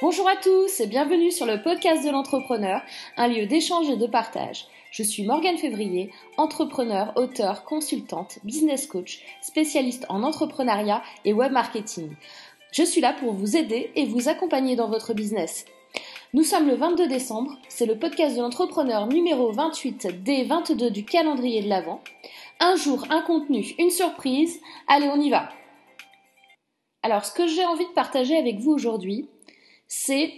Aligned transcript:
Bonjour 0.00 0.28
à 0.28 0.36
tous 0.36 0.78
et 0.78 0.86
bienvenue 0.86 1.32
sur 1.32 1.44
le 1.44 1.60
podcast 1.60 2.06
de 2.06 2.10
l'entrepreneur, 2.12 2.82
un 3.16 3.26
lieu 3.26 3.46
d'échange 3.46 3.90
et 3.90 3.96
de 3.96 4.06
partage. 4.06 4.68
Je 4.92 5.02
suis 5.02 5.24
Morgane 5.24 5.58
Février, 5.58 6.12
entrepreneur, 6.36 7.12
auteur, 7.16 7.64
consultante, 7.64 8.38
business 8.44 8.86
coach, 8.86 9.24
spécialiste 9.42 10.06
en 10.08 10.22
entrepreneuriat 10.22 11.02
et 11.24 11.32
web 11.32 11.50
marketing. 11.50 12.10
Je 12.70 12.84
suis 12.84 13.00
là 13.00 13.12
pour 13.12 13.32
vous 13.32 13.56
aider 13.56 13.90
et 13.96 14.06
vous 14.06 14.28
accompagner 14.28 14.76
dans 14.76 14.88
votre 14.88 15.14
business. 15.14 15.64
Nous 16.32 16.44
sommes 16.44 16.68
le 16.68 16.76
22 16.76 17.08
décembre, 17.08 17.58
c'est 17.68 17.86
le 17.86 17.98
podcast 17.98 18.36
de 18.36 18.40
l'entrepreneur 18.42 19.08
numéro 19.08 19.50
28 19.50 20.22
des 20.22 20.44
22 20.44 20.92
du 20.92 21.04
calendrier 21.04 21.60
de 21.60 21.68
l'Avent. 21.68 22.00
Un 22.60 22.76
jour, 22.76 23.04
un 23.10 23.22
contenu, 23.22 23.74
une 23.80 23.90
surprise. 23.90 24.60
Allez, 24.86 25.08
on 25.08 25.20
y 25.20 25.28
va. 25.28 25.48
Alors, 27.02 27.24
ce 27.24 27.32
que 27.32 27.48
j'ai 27.48 27.64
envie 27.64 27.86
de 27.86 27.92
partager 27.92 28.36
avec 28.36 28.60
vous 28.60 28.70
aujourd'hui, 28.70 29.28
c'est 29.88 30.32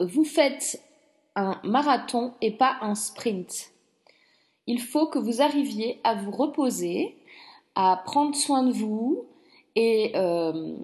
vous 0.00 0.24
faites 0.24 0.82
un 1.36 1.60
marathon 1.64 2.34
et 2.40 2.50
pas 2.50 2.76
un 2.80 2.94
sprint. 2.94 3.72
Il 4.66 4.80
faut 4.80 5.06
que 5.06 5.18
vous 5.18 5.40
arriviez 5.40 6.00
à 6.04 6.14
vous 6.14 6.30
reposer, 6.30 7.16
à 7.74 8.02
prendre 8.04 8.34
soin 8.34 8.64
de 8.64 8.72
vous 8.72 9.26
et 9.74 10.12
euh, 10.14 10.76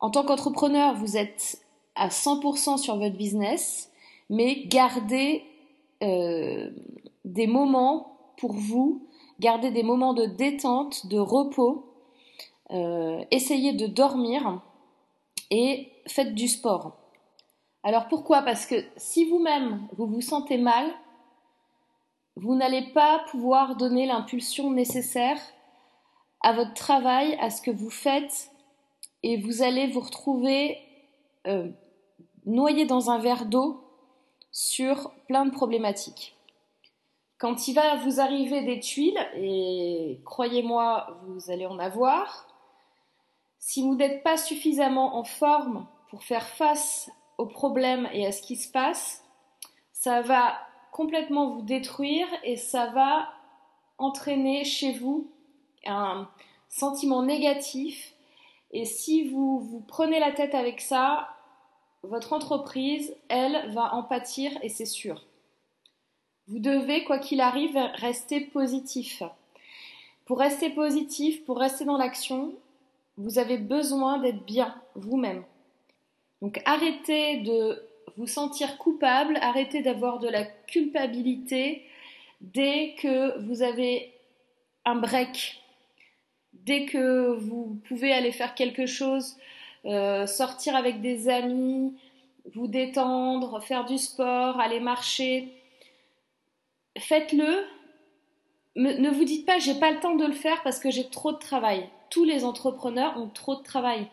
en 0.00 0.10
tant 0.10 0.24
qu'entrepreneur, 0.24 0.94
vous 0.94 1.16
êtes 1.16 1.62
à 1.94 2.08
100% 2.08 2.76
sur 2.76 2.96
votre 2.96 3.16
business, 3.16 3.90
mais 4.28 4.64
gardez 4.66 5.44
euh, 6.02 6.70
des 7.24 7.46
moments 7.46 8.18
pour 8.36 8.52
vous, 8.52 9.06
gardez 9.40 9.70
des 9.70 9.82
moments 9.82 10.14
de 10.14 10.26
détente, 10.26 11.06
de 11.06 11.18
repos, 11.18 11.86
euh, 12.72 13.24
essayez 13.30 13.72
de 13.72 13.86
dormir 13.86 14.60
et 15.50 15.90
faites 16.06 16.34
du 16.34 16.48
sport. 16.48 17.01
Alors 17.82 18.08
pourquoi? 18.08 18.42
Parce 18.42 18.66
que 18.66 18.76
si 18.96 19.24
vous-même, 19.24 19.88
vous 19.96 20.06
vous 20.06 20.20
sentez 20.20 20.58
mal, 20.58 20.92
vous 22.36 22.54
n'allez 22.54 22.92
pas 22.92 23.24
pouvoir 23.30 23.76
donner 23.76 24.06
l'impulsion 24.06 24.70
nécessaire 24.70 25.38
à 26.40 26.52
votre 26.52 26.74
travail, 26.74 27.36
à 27.40 27.50
ce 27.50 27.60
que 27.60 27.70
vous 27.70 27.90
faites, 27.90 28.50
et 29.22 29.36
vous 29.40 29.62
allez 29.62 29.88
vous 29.88 30.00
retrouver 30.00 30.78
euh, 31.46 31.70
noyé 32.46 32.84
dans 32.84 33.10
un 33.10 33.18
verre 33.18 33.46
d'eau 33.46 33.84
sur 34.50 35.12
plein 35.28 35.44
de 35.44 35.50
problématiques. 35.50 36.36
Quand 37.38 37.66
il 37.66 37.74
va 37.74 37.96
vous 37.96 38.20
arriver 38.20 38.62
des 38.62 38.80
tuiles, 38.80 39.18
et 39.34 40.20
croyez-moi, 40.24 41.18
vous 41.26 41.50
allez 41.50 41.66
en 41.66 41.78
avoir, 41.78 42.46
si 43.58 43.82
vous 43.82 43.94
n'êtes 43.94 44.22
pas 44.22 44.36
suffisamment 44.36 45.16
en 45.16 45.24
forme 45.24 45.86
pour 46.08 46.22
faire 46.22 46.46
face 46.46 47.10
aux 47.42 47.46
problèmes 47.46 48.08
et 48.12 48.24
à 48.24 48.32
ce 48.32 48.40
qui 48.40 48.56
se 48.56 48.70
passe, 48.70 49.24
ça 49.92 50.22
va 50.22 50.54
complètement 50.92 51.50
vous 51.50 51.62
détruire 51.62 52.26
et 52.44 52.56
ça 52.56 52.86
va 52.86 53.28
entraîner 53.98 54.64
chez 54.64 54.92
vous 54.92 55.28
un 55.84 56.28
sentiment 56.68 57.22
négatif. 57.22 58.14
Et 58.70 58.84
si 58.84 59.28
vous 59.28 59.58
vous 59.58 59.80
prenez 59.80 60.20
la 60.20 60.32
tête 60.32 60.54
avec 60.54 60.80
ça, 60.80 61.28
votre 62.04 62.32
entreprise, 62.32 63.14
elle, 63.28 63.72
va 63.72 63.94
en 63.94 64.04
pâtir 64.04 64.52
et 64.62 64.68
c'est 64.68 64.86
sûr. 64.86 65.24
Vous 66.46 66.60
devez, 66.60 67.04
quoi 67.04 67.18
qu'il 67.18 67.40
arrive, 67.40 67.78
rester 67.94 68.40
positif. 68.40 69.22
Pour 70.26 70.38
rester 70.38 70.70
positif, 70.70 71.44
pour 71.44 71.58
rester 71.58 71.84
dans 71.84 71.96
l'action, 71.96 72.54
vous 73.16 73.38
avez 73.38 73.58
besoin 73.58 74.18
d'être 74.18 74.44
bien 74.44 74.74
vous-même. 74.94 75.44
Donc 76.42 76.60
arrêtez 76.64 77.38
de 77.38 77.82
vous 78.16 78.26
sentir 78.26 78.76
coupable, 78.76 79.38
arrêtez 79.40 79.80
d'avoir 79.80 80.18
de 80.18 80.28
la 80.28 80.44
culpabilité 80.44 81.86
dès 82.40 82.94
que 82.98 83.38
vous 83.46 83.62
avez 83.62 84.12
un 84.84 84.96
break, 84.96 85.62
dès 86.52 86.84
que 86.84 87.32
vous 87.36 87.78
pouvez 87.86 88.12
aller 88.12 88.32
faire 88.32 88.56
quelque 88.56 88.86
chose, 88.86 89.36
euh, 89.84 90.26
sortir 90.26 90.74
avec 90.74 91.00
des 91.00 91.28
amis, 91.28 91.94
vous 92.54 92.66
détendre, 92.66 93.62
faire 93.62 93.84
du 93.84 93.96
sport, 93.96 94.58
aller 94.58 94.80
marcher. 94.80 95.48
Faites-le. 96.98 97.64
Ne 98.74 99.10
vous 99.10 99.24
dites 99.24 99.46
pas 99.46 99.58
j'ai 99.58 99.74
pas 99.74 99.92
le 99.92 100.00
temps 100.00 100.16
de 100.16 100.26
le 100.26 100.32
faire 100.32 100.62
parce 100.64 100.80
que 100.80 100.90
j'ai 100.90 101.08
trop 101.08 101.30
de 101.30 101.38
travail. 101.38 101.88
Tous 102.10 102.24
les 102.24 102.44
entrepreneurs 102.44 103.16
ont 103.16 103.28
trop 103.28 103.54
de 103.54 103.62
travail. 103.62 104.08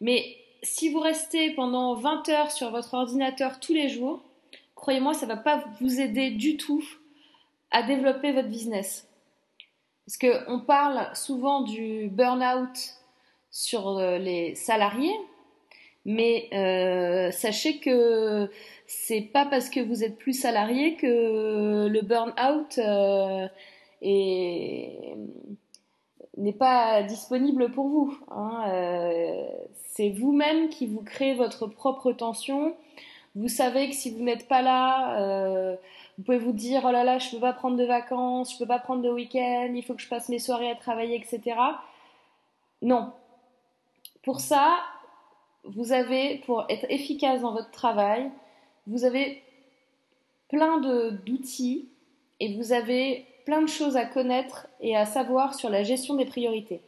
Mais 0.00 0.36
si 0.62 0.90
vous 0.90 1.00
restez 1.00 1.50
pendant 1.54 1.94
20 1.94 2.28
heures 2.28 2.50
sur 2.50 2.70
votre 2.70 2.94
ordinateur 2.94 3.60
tous 3.60 3.72
les 3.72 3.88
jours, 3.88 4.22
croyez-moi, 4.74 5.14
ça 5.14 5.26
ne 5.26 5.32
va 5.32 5.36
pas 5.36 5.64
vous 5.80 6.00
aider 6.00 6.30
du 6.30 6.56
tout 6.56 6.84
à 7.70 7.82
développer 7.82 8.32
votre 8.32 8.48
business. 8.48 9.08
Parce 10.06 10.18
qu'on 10.18 10.60
parle 10.60 11.08
souvent 11.14 11.62
du 11.62 12.08
burn-out 12.08 12.96
sur 13.50 13.98
euh, 13.98 14.18
les 14.18 14.54
salariés, 14.54 15.14
mais 16.04 16.48
euh, 16.52 17.30
sachez 17.30 17.78
que 17.78 18.50
c'est 18.86 19.20
pas 19.20 19.46
parce 19.46 19.70
que 19.70 19.80
vous 19.80 20.02
êtes 20.02 20.18
plus 20.18 20.32
salarié 20.32 20.96
que 20.96 21.86
le 21.86 22.00
burn-out 22.02 22.78
euh, 22.78 23.46
n'est 26.42 26.52
pas 26.52 27.02
disponible 27.02 27.70
pour 27.70 27.88
vous. 27.88 28.18
Hein, 28.30 28.64
c'est 29.92 30.10
vous-même 30.10 30.68
qui 30.68 30.86
vous 30.86 31.02
créez 31.02 31.34
votre 31.34 31.66
propre 31.66 32.12
tension. 32.12 32.74
Vous 33.34 33.48
savez 33.48 33.90
que 33.90 33.94
si 33.94 34.10
vous 34.10 34.22
n'êtes 34.22 34.48
pas 34.48 34.62
là, 34.62 35.20
euh, 35.20 35.76
vous 36.18 36.24
pouvez 36.24 36.38
vous 36.38 36.52
dire 36.52 36.82
oh 36.84 36.90
là 36.90 37.04
là, 37.04 37.18
je 37.18 37.28
ne 37.28 37.32
peux 37.32 37.40
pas 37.40 37.52
prendre 37.52 37.76
de 37.76 37.84
vacances, 37.84 38.50
je 38.50 38.56
ne 38.56 38.58
peux 38.60 38.66
pas 38.66 38.78
prendre 38.78 39.02
de 39.02 39.10
week-end, 39.10 39.72
il 39.74 39.84
faut 39.84 39.94
que 39.94 40.02
je 40.02 40.08
passe 40.08 40.28
mes 40.28 40.38
soirées 40.38 40.70
à 40.70 40.74
travailler, 40.74 41.16
etc. 41.16 41.56
Non. 42.82 43.12
Pour 44.22 44.40
ça, 44.40 44.78
vous 45.64 45.92
avez, 45.92 46.38
pour 46.46 46.64
être 46.68 46.86
efficace 46.88 47.42
dans 47.42 47.52
votre 47.52 47.70
travail, 47.70 48.30
vous 48.86 49.04
avez 49.04 49.42
plein 50.48 50.78
d'outils 50.80 51.88
et 52.40 52.56
vous 52.56 52.72
avez 52.72 53.26
plein 53.50 53.62
de 53.62 53.66
choses 53.66 53.96
à 53.96 54.04
connaître 54.04 54.68
et 54.80 54.96
à 54.96 55.06
savoir 55.06 55.56
sur 55.56 55.70
la 55.70 55.82
gestion 55.82 56.14
des 56.14 56.24
priorités. 56.24 56.82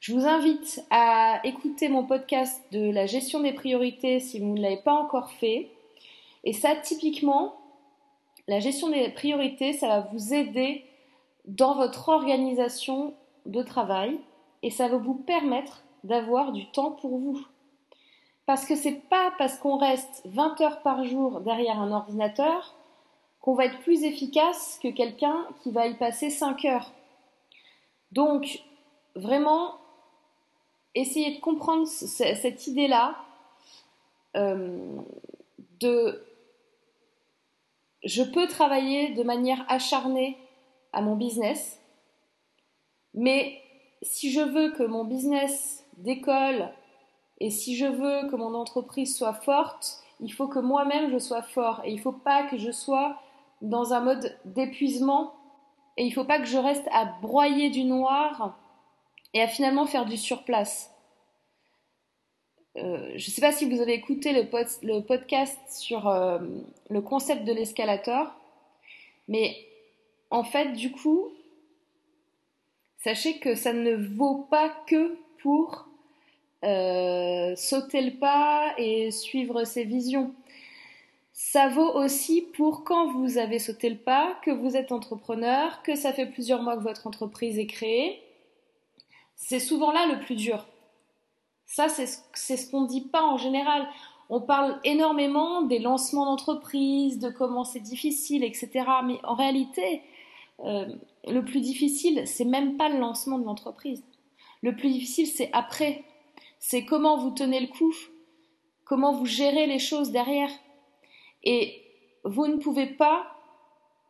Je 0.00 0.12
vous 0.12 0.26
invite 0.26 0.84
à 0.90 1.40
écouter 1.44 1.88
mon 1.88 2.02
podcast 2.02 2.60
de 2.72 2.90
la 2.90 3.06
gestion 3.06 3.38
des 3.38 3.52
priorités 3.52 4.18
si 4.18 4.40
vous 4.40 4.54
ne 4.54 4.60
l'avez 4.60 4.78
pas 4.78 4.94
encore 4.94 5.30
fait. 5.30 5.70
Et 6.42 6.52
ça, 6.52 6.74
typiquement, 6.74 7.54
la 8.48 8.58
gestion 8.58 8.88
des 8.88 9.08
priorités, 9.10 9.72
ça 9.72 9.86
va 9.86 10.00
vous 10.12 10.34
aider 10.34 10.84
dans 11.44 11.76
votre 11.76 12.08
organisation 12.08 13.14
de 13.46 13.62
travail 13.62 14.18
et 14.64 14.70
ça 14.70 14.88
va 14.88 14.96
vous 14.96 15.14
permettre 15.14 15.84
d'avoir 16.02 16.50
du 16.50 16.66
temps 16.72 16.90
pour 16.90 17.18
vous. 17.18 17.40
Parce 18.46 18.66
que 18.66 18.74
c'est 18.74 19.08
pas 19.08 19.32
parce 19.38 19.56
qu'on 19.56 19.78
reste 19.78 20.22
20 20.24 20.60
heures 20.60 20.82
par 20.82 21.04
jour 21.04 21.40
derrière 21.40 21.80
un 21.80 21.92
ordinateur 21.92 22.74
qu'on 23.40 23.54
va 23.54 23.66
être 23.66 23.78
plus 23.80 24.02
efficace 24.04 24.78
que 24.82 24.88
quelqu'un 24.88 25.46
qui 25.62 25.70
va 25.70 25.86
y 25.86 25.94
passer 25.94 26.30
5 26.30 26.64
heures. 26.64 26.92
Donc, 28.12 28.62
vraiment, 29.14 29.74
essayer 30.94 31.34
de 31.36 31.40
comprendre 31.40 31.86
cette 31.86 32.66
idée-là 32.66 33.16
euh, 34.36 35.00
de 35.80 36.24
je 38.04 38.22
peux 38.22 38.46
travailler 38.46 39.10
de 39.14 39.22
manière 39.22 39.64
acharnée 39.68 40.38
à 40.92 41.02
mon 41.02 41.16
business, 41.16 41.80
mais 43.14 43.60
si 44.02 44.30
je 44.30 44.40
veux 44.40 44.70
que 44.72 44.84
mon 44.84 45.04
business 45.04 45.84
décolle 45.96 46.70
et 47.40 47.50
si 47.50 47.76
je 47.76 47.86
veux 47.86 48.28
que 48.30 48.36
mon 48.36 48.54
entreprise 48.54 49.16
soit 49.16 49.34
forte, 49.34 50.02
il 50.20 50.32
faut 50.32 50.48
que 50.48 50.58
moi-même 50.58 51.10
je 51.10 51.18
sois 51.18 51.42
fort 51.42 51.82
et 51.84 51.90
il 51.90 51.96
ne 51.96 52.00
faut 52.00 52.12
pas 52.12 52.44
que 52.44 52.56
je 52.56 52.70
sois 52.70 53.20
dans 53.62 53.92
un 53.92 54.00
mode 54.00 54.36
d'épuisement 54.44 55.34
et 55.96 56.04
il 56.04 56.10
ne 56.10 56.14
faut 56.14 56.24
pas 56.24 56.38
que 56.38 56.46
je 56.46 56.58
reste 56.58 56.86
à 56.92 57.04
broyer 57.04 57.70
du 57.70 57.84
noir 57.84 58.56
et 59.34 59.42
à 59.42 59.48
finalement 59.48 59.86
faire 59.86 60.06
du 60.06 60.16
surplace. 60.16 60.90
Euh, 62.76 63.10
je 63.16 63.28
ne 63.28 63.32
sais 63.32 63.40
pas 63.40 63.52
si 63.52 63.68
vous 63.68 63.80
avez 63.80 63.94
écouté 63.94 64.32
le, 64.32 65.00
podcast 65.00 65.58
sur 65.70 66.08
euh, 66.08 66.38
le 66.88 67.00
concept 67.00 67.44
de 67.44 67.52
l'escalator, 67.52 68.32
mais 69.26 69.56
en 70.30 70.44
fait, 70.44 70.72
du 70.72 70.92
coup, 70.92 71.30
sachez 72.98 73.38
que 73.38 73.54
ça 73.54 73.72
ne 73.72 73.94
vaut 73.94 74.46
pas 74.50 74.68
que 74.86 75.18
pour 75.42 75.88
euh, 76.64 77.56
sauter 77.56 78.02
le 78.02 78.18
pas 78.18 78.74
et 78.78 79.10
suivre 79.10 79.64
ses 79.64 79.84
visions. 79.84 80.32
Ça 81.40 81.68
vaut 81.68 81.92
aussi 81.92 82.42
pour 82.42 82.82
quand 82.82 83.12
vous 83.12 83.38
avez 83.38 83.60
sauté 83.60 83.88
le 83.88 83.96
pas, 83.96 84.36
que 84.42 84.50
vous 84.50 84.74
êtes 84.76 84.90
entrepreneur, 84.90 85.84
que 85.84 85.94
ça 85.94 86.12
fait 86.12 86.26
plusieurs 86.26 86.62
mois 86.62 86.76
que 86.76 86.82
votre 86.82 87.06
entreprise 87.06 87.60
est 87.60 87.68
créée, 87.68 88.20
c'est 89.36 89.60
souvent 89.60 89.92
là 89.92 90.06
le 90.06 90.18
plus 90.18 90.34
dur. 90.34 90.66
Ça, 91.64 91.88
c'est 91.88 92.06
ce, 92.08 92.70
qu'on 92.72 92.82
ne 92.82 92.88
dit 92.88 93.02
pas 93.02 93.22
en 93.22 93.36
général. 93.36 93.88
On 94.30 94.40
parle 94.40 94.80
énormément 94.82 95.62
des 95.62 95.78
lancements 95.78 96.24
d'entreprise, 96.24 97.20
de 97.20 97.30
comment 97.30 97.62
c'est 97.62 97.78
difficile, 97.78 98.42
etc. 98.42 98.70
Mais 99.04 99.20
en 99.22 99.36
réalité, 99.36 100.02
euh, 100.64 100.92
le 101.24 101.44
plus 101.44 101.60
difficile, 101.60 102.26
c'est 102.26 102.46
même 102.46 102.76
pas 102.76 102.88
le 102.88 102.98
lancement 102.98 103.38
de 103.38 103.44
l'entreprise. 103.44 104.02
Le 104.60 104.74
plus 104.74 104.90
difficile, 104.90 105.28
c'est 105.28 105.50
après. 105.52 106.02
C'est 106.58 106.84
comment 106.84 107.16
vous 107.16 107.30
tenez 107.30 107.60
le 107.60 107.68
coup, 107.68 107.94
comment 108.84 109.12
vous 109.12 109.26
gérez 109.26 109.68
les 109.68 109.78
choses 109.78 110.10
derrière. 110.10 110.50
Et 111.44 111.82
vous 112.24 112.46
ne 112.46 112.56
pouvez 112.56 112.86
pas 112.86 113.26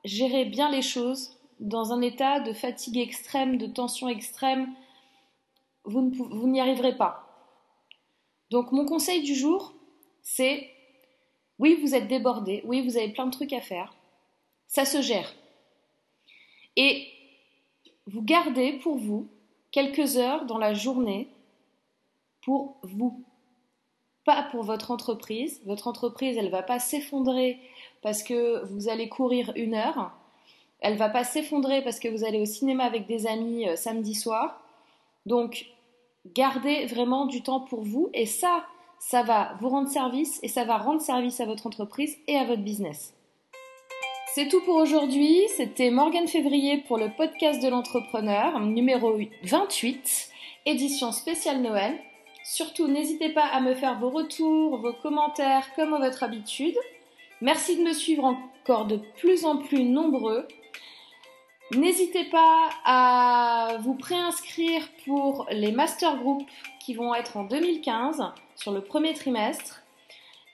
gérer 0.04 0.44
bien 0.44 0.70
les 0.70 0.82
choses 0.82 1.36
dans 1.60 1.92
un 1.92 2.00
état 2.00 2.40
de 2.40 2.52
fatigue 2.52 2.98
extrême, 2.98 3.58
de 3.58 3.66
tension 3.66 4.08
extrême. 4.08 4.74
Vous 5.84 6.48
n'y 6.48 6.60
arriverez 6.60 6.96
pas. 6.96 7.28
Donc 8.50 8.72
mon 8.72 8.86
conseil 8.86 9.22
du 9.22 9.34
jour, 9.34 9.74
c'est 10.22 10.70
oui, 11.58 11.78
vous 11.80 11.94
êtes 11.94 12.06
débordé, 12.06 12.62
oui, 12.64 12.82
vous 12.82 12.96
avez 12.96 13.08
plein 13.08 13.26
de 13.26 13.32
trucs 13.32 13.52
à 13.52 13.60
faire. 13.60 13.94
Ça 14.68 14.84
se 14.84 15.02
gère. 15.02 15.34
Et 16.76 17.08
vous 18.06 18.22
gardez 18.22 18.74
pour 18.74 18.96
vous 18.96 19.28
quelques 19.70 20.16
heures 20.16 20.46
dans 20.46 20.58
la 20.58 20.74
journée 20.74 21.28
pour 22.42 22.78
vous. 22.82 23.24
Pas 24.28 24.42
pour 24.42 24.62
votre 24.62 24.90
entreprise. 24.90 25.62
Votre 25.64 25.88
entreprise, 25.88 26.36
elle 26.36 26.50
va 26.50 26.62
pas 26.62 26.78
s'effondrer 26.78 27.58
parce 28.02 28.22
que 28.22 28.62
vous 28.66 28.90
allez 28.90 29.08
courir 29.08 29.54
une 29.56 29.72
heure. 29.72 30.10
Elle 30.80 30.98
va 30.98 31.08
pas 31.08 31.24
s'effondrer 31.24 31.80
parce 31.80 31.98
que 31.98 32.08
vous 32.08 32.24
allez 32.24 32.38
au 32.38 32.44
cinéma 32.44 32.84
avec 32.84 33.06
des 33.06 33.26
amis 33.26 33.66
euh, 33.66 33.74
samedi 33.74 34.14
soir. 34.14 34.60
Donc, 35.24 35.64
gardez 36.34 36.84
vraiment 36.84 37.24
du 37.24 37.42
temps 37.42 37.60
pour 37.60 37.80
vous 37.80 38.10
et 38.12 38.26
ça, 38.26 38.66
ça 38.98 39.22
va 39.22 39.54
vous 39.62 39.70
rendre 39.70 39.88
service 39.88 40.40
et 40.42 40.48
ça 40.48 40.64
va 40.64 40.76
rendre 40.76 41.00
service 41.00 41.40
à 41.40 41.46
votre 41.46 41.66
entreprise 41.66 42.14
et 42.26 42.36
à 42.36 42.44
votre 42.44 42.60
business. 42.60 43.14
C'est 44.34 44.48
tout 44.48 44.60
pour 44.66 44.76
aujourd'hui. 44.76 45.40
C'était 45.56 45.88
Morgane 45.88 46.28
Février 46.28 46.84
pour 46.86 46.98
le 46.98 47.08
podcast 47.16 47.62
de 47.62 47.68
l'entrepreneur, 47.68 48.60
numéro 48.60 49.18
28, 49.44 50.28
édition 50.66 51.12
spéciale 51.12 51.62
Noël. 51.62 51.98
Surtout, 52.50 52.88
n'hésitez 52.88 53.28
pas 53.28 53.44
à 53.44 53.60
me 53.60 53.74
faire 53.74 53.98
vos 53.98 54.08
retours, 54.08 54.78
vos 54.78 54.94
commentaires 54.94 55.66
comme 55.76 55.92
à 55.92 55.98
votre 55.98 56.22
habitude. 56.22 56.74
Merci 57.42 57.76
de 57.76 57.82
me 57.82 57.92
suivre 57.92 58.24
encore 58.24 58.86
de 58.86 58.96
plus 59.18 59.44
en 59.44 59.58
plus 59.58 59.84
nombreux. 59.84 60.48
N'hésitez 61.76 62.24
pas 62.24 62.70
à 62.86 63.76
vous 63.80 63.92
préinscrire 63.92 64.88
pour 65.04 65.46
les 65.50 65.72
master 65.72 66.16
groups 66.16 66.46
qui 66.80 66.94
vont 66.94 67.14
être 67.14 67.36
en 67.36 67.44
2015 67.44 68.24
sur 68.56 68.72
le 68.72 68.80
premier 68.80 69.12
trimestre. 69.12 69.82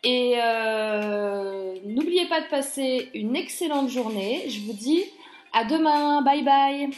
Et 0.02 0.34
euh, 0.42 1.76
n'oubliez 1.84 2.26
pas 2.26 2.40
de 2.40 2.48
passer 2.48 3.08
une 3.14 3.36
excellente 3.36 3.88
journée. 3.88 4.48
Je 4.48 4.62
vous 4.62 4.72
dis 4.72 5.04
à 5.52 5.64
demain. 5.64 6.22
Bye 6.22 6.42
bye. 6.42 6.90